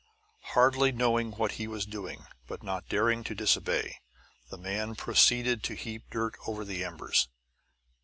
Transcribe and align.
Hardly 0.55 0.91
knowing 0.91 1.33
what 1.33 1.51
he 1.51 1.67
was 1.67 1.85
doing, 1.85 2.25
but 2.47 2.63
not 2.63 2.89
daring 2.89 3.23
to 3.25 3.35
disobey, 3.35 3.99
the 4.49 4.57
man 4.57 4.95
proceeded 4.95 5.61
to 5.65 5.75
heap 5.75 6.09
dirt 6.09 6.33
over 6.47 6.65
the 6.65 6.83
embers. 6.83 7.27